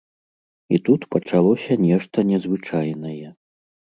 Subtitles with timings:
[0.77, 3.27] І тут пачалося нешта незвычайнае.